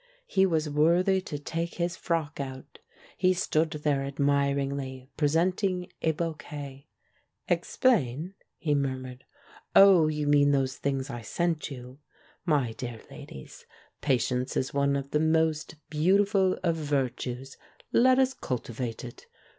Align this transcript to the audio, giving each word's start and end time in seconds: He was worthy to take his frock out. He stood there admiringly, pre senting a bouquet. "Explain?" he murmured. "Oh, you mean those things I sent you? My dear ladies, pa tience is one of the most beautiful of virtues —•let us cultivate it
He 0.25 0.47
was 0.47 0.67
worthy 0.67 1.21
to 1.21 1.37
take 1.37 1.75
his 1.75 1.95
frock 1.95 2.39
out. 2.39 2.79
He 3.17 3.35
stood 3.35 3.69
there 3.69 4.01
admiringly, 4.03 5.11
pre 5.15 5.27
senting 5.27 5.91
a 6.01 6.11
bouquet. 6.13 6.87
"Explain?" 7.47 8.33
he 8.57 8.73
murmured. 8.73 9.25
"Oh, 9.75 10.07
you 10.07 10.25
mean 10.25 10.49
those 10.53 10.77
things 10.77 11.11
I 11.11 11.21
sent 11.21 11.69
you? 11.69 11.99
My 12.47 12.71
dear 12.71 12.99
ladies, 13.11 13.67
pa 14.01 14.13
tience 14.13 14.57
is 14.57 14.73
one 14.73 14.95
of 14.95 15.11
the 15.11 15.19
most 15.19 15.75
beautiful 15.91 16.57
of 16.63 16.77
virtues 16.77 17.55
—•let 17.93 18.17
us 18.17 18.33
cultivate 18.33 19.03
it 19.05 19.27